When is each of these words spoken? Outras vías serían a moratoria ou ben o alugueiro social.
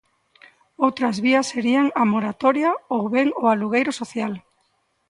Outras 0.85 1.15
vías 1.25 1.49
serían 1.53 1.85
a 2.01 2.03
moratoria 2.13 2.71
ou 2.95 3.03
ben 3.15 3.27
o 3.43 3.43
alugueiro 3.53 3.91
social. 4.01 4.33